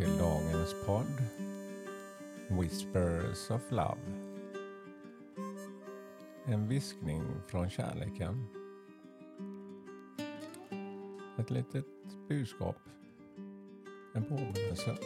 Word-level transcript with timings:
till 0.00 0.18
dagens 0.18 0.74
podd 0.86 1.22
Whispers 2.48 3.50
of 3.50 3.70
Love. 3.70 4.00
En 6.44 6.68
viskning 6.68 7.22
från 7.46 7.70
kärleken. 7.70 8.46
Ett 11.38 11.50
litet 11.50 11.86
budskap. 12.28 12.76
En 14.14 14.24
påminnelse. 14.24 14.96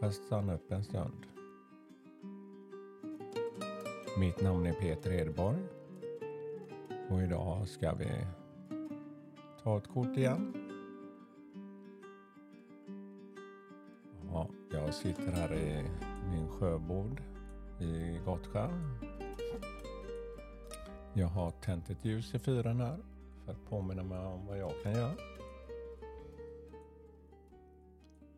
Fast 0.00 0.24
stanna 0.24 0.54
upp 0.54 0.72
en 0.72 0.84
stund. 0.84 1.26
Mitt 4.18 4.40
namn 4.40 4.66
är 4.66 4.72
Peter 4.72 5.12
Edborg 5.12 5.62
och 7.10 7.22
idag 7.22 7.68
ska 7.68 7.94
vi 7.94 8.26
ta 9.62 9.78
ett 9.78 9.88
kort 9.88 10.16
igen. 10.16 10.61
Jag 14.72 14.94
sitter 14.94 15.32
här 15.32 15.54
i 15.54 15.84
min 16.30 16.48
sjöbod 16.48 17.20
i 17.80 18.18
Gottsjö. 18.24 18.68
Jag 21.14 21.26
har 21.26 21.50
tänt 21.50 21.90
ett 21.90 22.04
ljus 22.04 22.34
i 22.34 22.38
fyren 22.38 22.80
här 22.80 22.98
för 23.44 23.52
att 23.52 23.68
påminna 23.68 24.02
mig 24.02 24.18
om 24.18 24.46
vad 24.46 24.58
jag 24.58 24.72
kan 24.82 24.92
göra. 24.92 25.14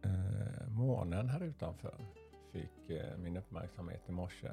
Eh, 0.02 0.68
månen 0.68 1.28
här 1.28 1.42
utanför 1.42 1.94
fick 2.52 2.90
eh, 2.90 3.18
min 3.18 3.36
uppmärksamhet 3.36 4.08
i 4.08 4.12
morse. 4.12 4.50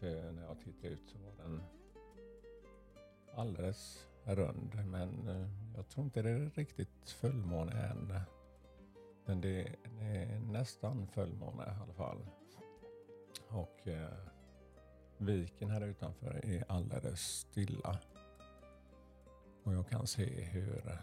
För 0.00 0.32
när 0.32 0.42
jag 0.42 0.60
tittade 0.60 0.94
ut 0.94 1.02
så 1.06 1.18
var 1.18 1.44
den 1.44 1.62
alldeles 3.34 4.06
rund. 4.24 4.74
Men 4.86 5.28
eh, 5.28 5.48
jag 5.76 5.88
tror 5.88 6.04
inte 6.04 6.22
det 6.22 6.30
är 6.30 6.50
riktigt 6.54 7.10
fullmåne 7.10 7.72
än. 7.72 8.20
Men 9.24 9.40
det 9.40 9.76
är 10.00 10.40
nästan 10.40 11.06
fullmåne 11.06 11.62
i 11.62 11.82
alla 11.82 11.92
fall. 11.92 12.26
Och 13.48 13.88
eh, 13.88 14.14
viken 15.16 15.70
här 15.70 15.80
utanför 15.80 16.46
är 16.46 16.64
alldeles 16.68 17.20
stilla. 17.20 17.98
Och 19.62 19.74
jag 19.74 19.88
kan 19.88 20.06
se 20.06 20.42
hur 20.42 20.98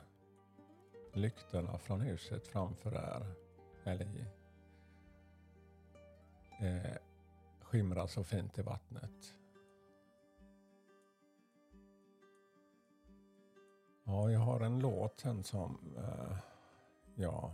lyktorna 1.14 1.78
från 1.78 2.02
huset 2.02 2.48
framför 2.48 2.92
är, 2.92 3.34
eller 3.84 4.26
eh, 6.60 6.98
skimrar 7.62 8.08
så 8.08 8.24
fint 8.24 8.58
i 8.58 8.62
vattnet. 8.62 9.36
Ja, 14.04 14.32
jag 14.32 14.40
har 14.40 14.60
en 14.60 14.80
låt 14.80 15.20
sen 15.20 15.44
som 15.44 15.96
eh, 15.98 16.38
jag 17.16 17.52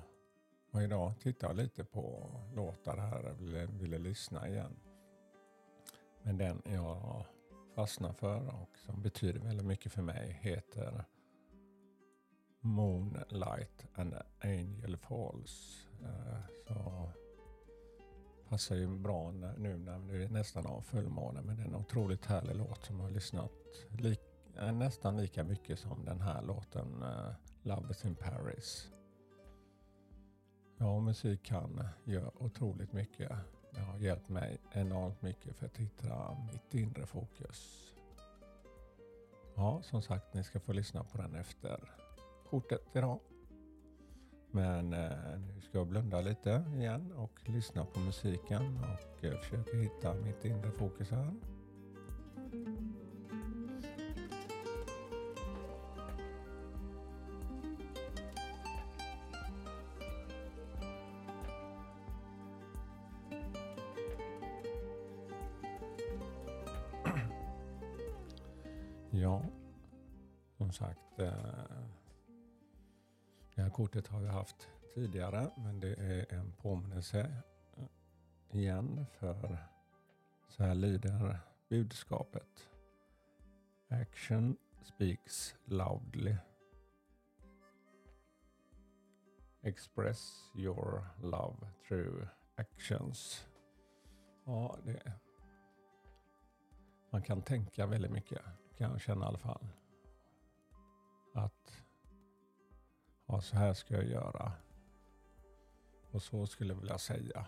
och 0.76 0.84
idag 0.84 1.14
tittade 1.20 1.54
jag 1.54 1.58
lite 1.58 1.84
på 1.84 2.30
låtar 2.56 2.98
här 2.98 3.26
och 3.26 3.42
ville, 3.42 3.66
ville 3.66 3.98
lyssna 3.98 4.48
igen. 4.48 4.76
Men 6.24 6.38
den 6.38 6.62
jag 6.66 7.26
fastnar 7.76 8.14
för 8.14 8.62
och 8.62 8.78
som 8.78 9.02
betyder 9.02 9.40
väldigt 9.40 9.66
mycket 9.66 9.92
för 9.92 10.02
mig 10.02 10.40
heter 10.42 11.04
Moonlight 12.60 13.88
and 13.96 14.16
Angel 14.40 14.98
Falls. 14.98 15.88
Eh, 16.04 16.40
så 16.68 17.10
passar 18.50 18.76
ju 18.76 18.88
bra 18.88 19.32
nu 19.32 19.78
när 19.78 20.00
vi 20.00 20.28
nästan 20.28 20.66
har 20.66 20.82
fullmåne. 20.82 21.42
Men 21.42 21.56
det 21.56 21.64
är 21.64 21.68
en 21.68 21.76
otroligt 21.76 22.26
härlig 22.26 22.56
låt 22.56 22.86
som 22.86 22.96
jag 23.00 23.04
har 23.04 23.12
lyssnat 23.12 23.52
li 23.90 24.18
eh, 24.58 24.72
nästan 24.72 25.18
lika 25.18 25.44
mycket 25.44 25.80
som 25.80 26.06
den 26.06 26.22
här 26.22 26.42
låten 26.42 27.04
eh, 27.04 27.34
Love 27.64 27.92
is 27.92 28.06
in 28.06 28.16
Paris. 28.16 28.95
Ja, 30.78 31.00
musik 31.00 31.44
kan 31.44 31.88
göra 32.04 32.32
otroligt 32.40 32.94
mycket. 32.94 33.32
Det 33.72 33.82
har 33.82 33.98
hjälpt 33.98 34.30
mig 34.30 34.58
enormt 34.72 35.22
mycket 35.22 35.56
för 35.56 35.66
att 35.66 35.78
hitta 35.78 36.38
mitt 36.52 36.74
inre 36.74 37.06
fokus. 37.06 37.92
Ja, 39.56 39.82
som 39.84 40.02
sagt, 40.02 40.34
ni 40.34 40.44
ska 40.44 40.60
få 40.60 40.74
lyssna 40.74 41.04
på 41.04 41.18
den 41.18 41.36
efter 41.36 41.80
kortet 42.50 42.82
idag. 42.94 43.20
Men 44.52 44.94
eh, 44.94 45.40
nu 45.40 45.62
ska 45.62 45.78
jag 45.78 45.88
blunda 45.88 46.22
lite 46.22 46.64
igen 46.76 47.12
och 47.12 47.50
lyssna 47.50 47.86
på 47.86 48.00
musiken 48.00 48.80
och 48.80 49.24
eh, 49.24 49.40
försöka 49.40 49.78
hitta 49.78 50.14
mitt 50.14 50.46
inre 50.46 50.72
fokus 50.72 51.12
här. 51.12 51.34
Ja, 69.22 69.42
som 70.58 70.72
sagt. 70.72 71.20
Eh, 71.20 71.34
det 73.56 73.62
här 73.62 73.70
kortet 73.70 74.08
har 74.08 74.20
vi 74.20 74.28
haft 74.28 74.70
tidigare 74.94 75.52
men 75.58 75.80
det 75.80 75.94
är 75.94 76.34
en 76.34 76.52
påminnelse 76.52 77.32
eh, 77.78 78.60
igen 78.60 79.06
för 79.20 79.58
så 80.48 80.64
här 80.64 80.76
lyder 80.76 81.40
budskapet. 81.70 82.70
Action 83.88 84.58
speaks 84.84 85.56
loudly. 85.66 86.36
Express 89.62 90.52
your 90.56 91.08
love 91.22 91.68
through 91.88 92.28
actions. 92.56 93.48
Ja, 94.46 94.78
det, 94.84 95.12
man 97.10 97.22
kan 97.22 97.42
tänka 97.42 97.86
väldigt 97.86 98.12
mycket 98.12 98.42
kan 98.78 98.92
jag 98.92 99.02
känna 99.02 99.26
i 99.26 99.28
alla 99.28 99.38
fall. 99.38 99.68
Att 101.34 101.84
ja, 103.26 103.42
så 103.42 103.56
här 103.56 103.74
ska 103.74 103.94
jag 103.94 104.06
göra. 104.06 104.52
Och 106.12 106.22
så 106.22 106.48
skulle 106.48 106.74
jag 106.74 106.80
vilja 106.80 106.98
säga. 106.98 107.46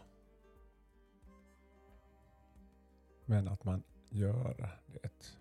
Men 3.26 3.48
att 3.48 3.64
man 3.64 3.84
gör 4.10 4.78
det. 4.88 5.38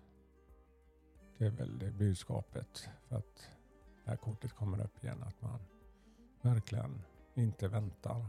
Det 1.37 1.45
är 1.45 1.51
väl 1.51 1.79
det 1.79 1.91
budskapet. 1.91 2.89
För 3.07 3.15
att 3.15 3.49
det 4.03 4.09
här 4.09 4.17
kortet 4.17 4.53
kommer 4.53 4.83
upp 4.83 5.03
igen. 5.03 5.23
Att 5.23 5.41
man 5.41 5.59
verkligen 6.41 7.01
inte 7.35 7.67
väntar. 7.67 8.27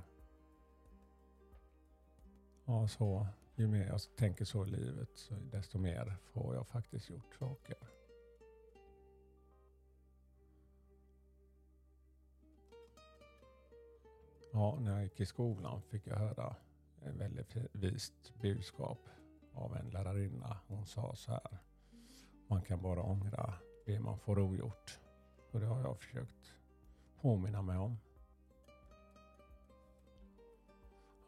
Ja, 2.65 2.89
så 2.89 3.27
ju 3.59 3.69
mer 3.69 3.87
jag 3.87 4.01
tänker 4.17 4.45
så 4.45 4.65
i 4.67 4.69
livet, 4.69 5.11
så 5.15 5.35
desto 5.35 5.79
mer 5.79 6.17
får 6.33 6.55
jag 6.55 6.67
faktiskt 6.67 7.11
gjort 7.11 7.35
saker. 7.39 7.77
Ja, 14.53 14.79
när 14.81 14.93
jag 14.93 15.03
gick 15.03 15.21
i 15.21 15.27
skolan 15.27 15.83
fick 15.83 16.07
jag 16.07 16.17
höra 16.17 16.57
ett 17.05 17.15
väldigt 17.15 17.57
vist 17.73 18.35
budskap 18.41 19.09
av 19.53 19.77
en 19.77 19.91
lärarinna. 19.91 20.59
Hon 20.67 20.87
sa 20.87 21.15
så 21.15 21.33
här. 21.33 21.59
Man 22.47 22.63
kan 22.63 22.83
bara 22.83 23.03
ångra 23.03 23.55
det 23.87 24.01
man 24.01 24.19
får 24.19 24.39
ogjort. 24.39 25.01
Och 25.51 25.61
det 25.61 25.67
har 25.67 25.81
jag 25.81 25.99
försökt 25.99 26.55
påminna 27.21 27.63
mig 27.63 27.79
om. 27.79 27.99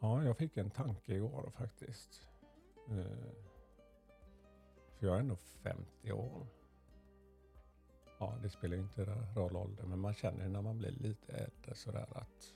Ja, 0.03 0.23
jag 0.23 0.37
fick 0.37 0.57
en 0.57 0.69
tanke 0.69 1.13
igår 1.13 1.51
faktiskt. 1.57 2.27
Eh, 2.89 3.31
för 4.95 5.07
jag 5.07 5.15
är 5.15 5.19
ändå 5.19 5.35
50 5.35 6.11
år. 6.11 6.47
Ja, 8.19 8.37
det 8.41 8.49
spelar 8.49 8.75
ju 8.75 8.81
inte 8.81 9.05
roll 9.35 9.55
ålder, 9.55 9.83
men 9.83 9.99
man 9.99 10.13
känner 10.13 10.49
när 10.49 10.61
man 10.61 10.77
blir 10.77 10.91
lite 10.91 11.33
äldre 11.33 11.75
sådär 11.75 12.07
att 12.11 12.53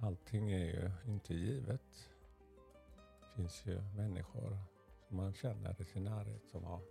allting 0.00 0.52
är 0.52 0.66
ju 0.66 0.90
inte 1.12 1.34
givet. 1.34 2.10
Det 3.20 3.36
finns 3.36 3.66
ju 3.66 3.82
människor 3.96 4.58
som 5.08 5.16
man 5.16 5.32
känner 5.32 5.80
i 5.80 5.84
sin 5.84 6.04
närhet 6.04 6.48
som 6.48 6.64
har, 6.64 6.82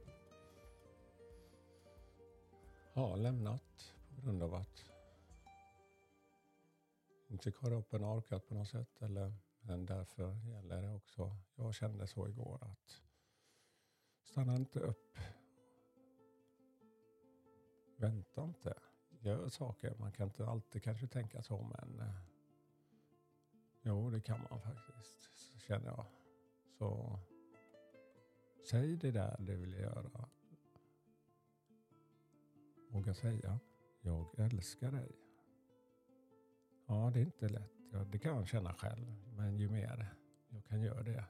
har 2.93 3.17
lämnat 3.17 3.93
på 4.15 4.21
grund 4.21 4.43
av 4.43 4.53
att 4.53 4.90
inte 7.31 7.51
köra 7.51 7.75
upp 7.75 7.93
en 7.93 8.05
orkat 8.05 8.47
på 8.47 8.55
något 8.55 8.67
sätt. 8.67 9.01
Eller, 9.01 9.33
men 9.61 9.85
därför 9.85 10.35
gäller 10.45 10.81
det 10.81 10.89
också, 10.89 11.35
jag 11.55 11.73
kände 11.73 12.07
så 12.07 12.27
igår 12.27 12.59
att 12.61 13.01
stanna 14.23 14.55
inte 14.55 14.79
upp. 14.79 15.17
Vänta 17.97 18.43
inte. 18.43 18.73
Gör 19.19 19.49
saker. 19.49 19.95
Man 19.99 20.11
kan 20.11 20.27
inte 20.27 20.45
alltid 20.45 20.83
kanske 20.83 21.07
tänka 21.07 21.41
så 21.41 21.61
men 21.61 21.99
eh, 21.99 22.15
jo 23.81 24.09
det 24.09 24.21
kan 24.21 24.39
man 24.49 24.61
faktiskt 24.61 25.31
känner 25.67 25.85
jag. 25.85 26.05
Så 26.77 27.19
säg 28.69 28.95
det 28.95 29.11
där 29.11 29.35
du 29.39 29.55
vill 29.55 29.73
göra. 29.73 30.29
Våga 32.89 33.13
säga 33.13 33.59
jag 34.01 34.39
älskar 34.39 34.91
dig. 34.91 35.30
Ja, 36.91 37.11
det 37.13 37.19
är 37.19 37.23
inte 37.23 37.47
lätt. 37.49 37.71
Ja, 37.91 37.99
det 38.11 38.19
kan 38.19 38.35
jag 38.35 38.47
känna 38.47 38.73
själv. 38.73 39.05
Men 39.37 39.57
ju 39.57 39.69
mer 39.69 40.15
jag 40.49 40.65
kan 40.65 40.81
göra 40.81 41.03
det, 41.03 41.25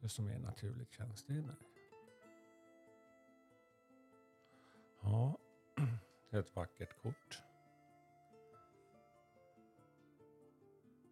desto 0.00 0.22
mer 0.22 0.38
naturligt 0.38 0.92
känns 0.92 1.24
det 1.24 1.34
i 1.34 1.42
mig. 1.42 1.56
Ja, 5.00 5.38
det 6.30 6.36
är 6.36 6.40
ett 6.40 6.56
vackert 6.56 7.02
kort. 7.02 7.42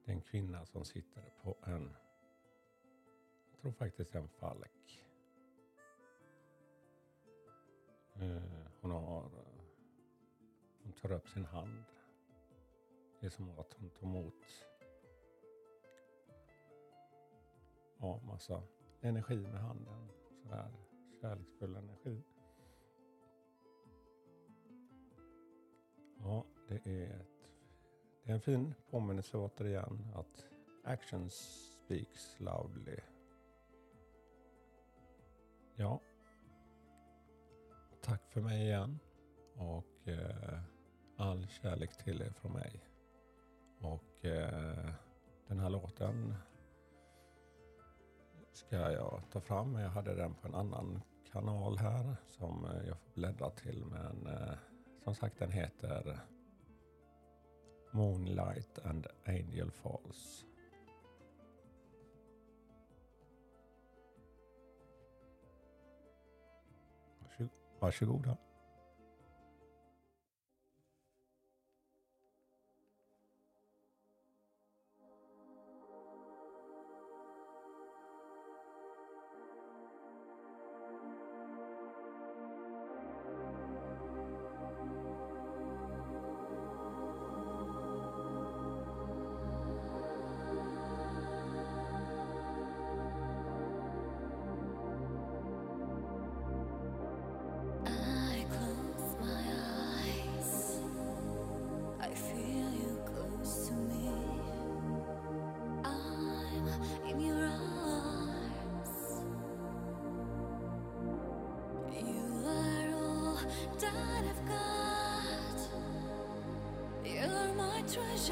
Det 0.04 0.10
är 0.10 0.14
en 0.14 0.22
kvinna 0.22 0.66
som 0.66 0.84
sitter 0.84 1.30
på 1.42 1.56
en, 1.66 1.96
jag 3.50 3.60
tror 3.60 3.72
faktiskt 3.72 4.14
en 4.14 4.28
falk. 4.28 5.04
Eh, 8.14 8.42
hon 8.80 8.90
har, 8.90 9.30
hon 10.82 10.92
tar 10.92 11.12
upp 11.12 11.28
sin 11.28 11.44
hand. 11.44 11.84
Det 13.24 13.28
är 13.28 13.30
som 13.30 13.58
att 13.58 13.72
hon 13.72 13.90
tar 13.90 14.06
emot 14.06 14.34
ja, 17.98 18.20
massa 18.26 18.62
energi 19.00 19.36
med 19.36 19.60
handen. 19.60 20.08
Sådär 20.42 20.70
kärleksfull 21.20 21.76
energi. 21.76 22.22
Ja, 26.18 26.44
det 26.68 26.86
är, 26.86 27.20
ett, 27.20 27.50
det 28.22 28.30
är 28.30 28.34
en 28.34 28.40
fin 28.40 28.74
påminnelse 28.90 29.36
återigen 29.36 30.06
att 30.14 30.44
action 30.84 31.30
speaks 31.30 32.40
loudly. 32.40 32.96
Ja. 35.76 36.00
Tack 38.02 38.32
för 38.32 38.40
mig 38.40 38.62
igen. 38.62 38.98
Och 39.54 40.08
eh, 40.08 40.60
all 41.16 41.46
kärlek 41.48 42.04
till 42.04 42.22
er 42.22 42.30
från 42.30 42.52
mig. 42.52 42.93
Och 43.84 44.24
eh, 44.24 44.90
den 45.46 45.58
här 45.58 45.70
låten 45.70 46.34
ska 48.52 48.92
jag 48.92 49.22
ta 49.32 49.40
fram. 49.40 49.74
Jag 49.74 49.88
hade 49.88 50.14
den 50.14 50.34
på 50.34 50.48
en 50.48 50.54
annan 50.54 51.02
kanal 51.32 51.78
här 51.78 52.16
som 52.26 52.66
jag 52.86 52.98
får 52.98 53.10
bläddra 53.14 53.50
till. 53.50 53.84
Men 53.84 54.26
eh, 54.26 54.54
som 55.04 55.14
sagt 55.14 55.38
den 55.38 55.50
heter 55.50 56.20
Moonlight 57.90 58.78
and 58.78 59.06
Angel 59.26 59.70
Falls. 59.70 60.44
Varsågoda. 67.78 68.36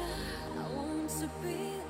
I 0.01 0.75
want 0.75 1.09
to 1.19 1.29
be. 1.43 1.82